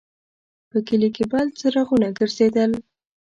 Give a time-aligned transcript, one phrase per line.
[0.69, 2.71] په کلي کې بل څراغونه ګرځېدل.